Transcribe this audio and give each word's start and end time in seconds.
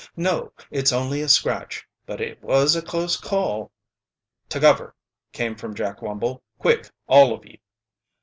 "No 0.17 0.51
it's 0.71 0.91
only 0.91 1.21
a 1.21 1.29
scratch. 1.29 1.85
But 2.07 2.19
it 2.21 2.41
was 2.41 2.75
a 2.75 2.81
close 2.81 3.15
call." 3.17 3.71
"To 4.49 4.59
cover!" 4.59 4.95
came 5.31 5.55
from 5.55 5.75
Jack 5.75 6.01
Wumble. 6.01 6.41
"Quick, 6.57 6.89
all 7.07 7.35
of 7.35 7.45
you!" 7.45 7.59